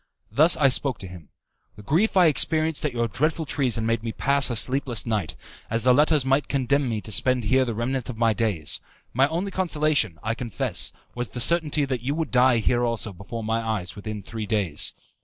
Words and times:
Thus 0.31 0.57
I 0.57 0.67
spoke 0.69 0.97
to 0.97 1.07
him: 1.07 1.29
"The 1.75 1.83
grief 1.83 2.17
I 2.17 2.25
experienced 2.25 2.83
at 2.83 2.91
your 2.91 3.07
dreadful 3.07 3.45
treason 3.45 3.85
made 3.85 4.01
me 4.01 4.11
pass 4.11 4.49
a 4.49 4.55
sleepless 4.55 5.05
night, 5.05 5.35
as 5.69 5.83
the 5.83 5.93
letters 5.93 6.25
might 6.25 6.47
condemn 6.47 6.89
me 6.89 7.01
to 7.01 7.11
spend 7.11 7.43
here 7.43 7.65
the 7.65 7.75
remnant 7.75 8.09
of 8.09 8.17
my 8.17 8.33
days. 8.33 8.79
My 9.13 9.27
only 9.27 9.51
consolation, 9.51 10.17
I 10.23 10.33
confess, 10.33 10.91
was 11.13 11.29
the 11.29 11.39
certainty 11.39 11.85
that 11.85 12.01
you 12.01 12.15
would 12.15 12.31
die 12.31 12.57
here 12.57 12.83
also 12.83 13.13
before 13.13 13.43
my 13.43 13.61
eyes 13.61 13.95
within 13.95 14.23
three 14.23 14.47
days. 14.47 14.95